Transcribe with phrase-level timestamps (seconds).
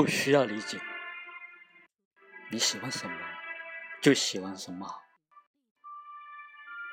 [0.00, 0.80] 不需要理解，
[2.48, 3.14] 你喜欢什么
[4.00, 4.88] 就喜欢什么。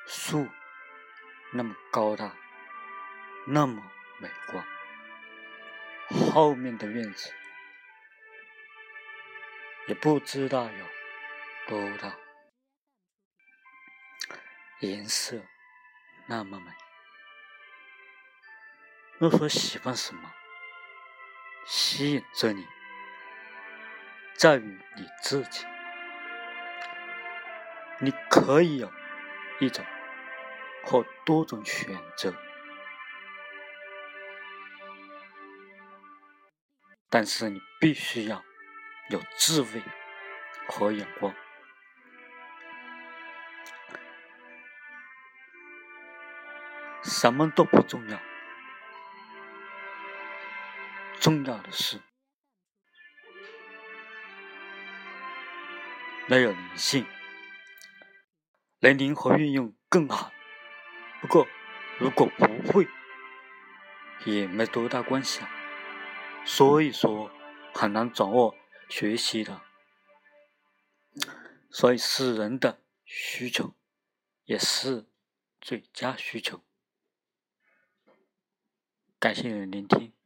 [0.06, 0.46] 树
[1.54, 2.36] 那么高大，
[3.46, 3.82] 那么
[4.18, 4.62] 美观，
[6.34, 7.32] 后面的院子
[9.86, 10.86] 也不知道有
[11.66, 12.14] 多大，
[14.80, 15.42] 颜色
[16.26, 16.70] 那么美。
[19.16, 20.30] 若说喜欢什么，
[21.64, 22.66] 吸引着你，
[24.38, 25.66] 在于你自己。
[28.00, 28.88] 你可以有
[29.58, 29.84] 一种
[30.84, 32.32] 或多种选择，
[37.10, 38.44] 但是你必须要
[39.10, 39.82] 有智慧
[40.68, 41.34] 和眼光。
[47.02, 48.20] 什么都不重要。
[51.18, 52.00] 重要的是，
[56.28, 57.06] 能有灵性，
[58.80, 60.30] 能灵活运用更好。
[61.22, 61.48] 不过，
[61.98, 62.86] 如果不会，
[64.26, 65.50] 也没多大关系啊。
[66.44, 67.30] 所以说，
[67.72, 68.54] 很难掌握
[68.90, 69.62] 学习的。
[71.70, 73.74] 所以，是人的需求，
[74.44, 75.06] 也是
[75.62, 76.62] 最佳需求。
[79.18, 80.17] 感谢您聆听。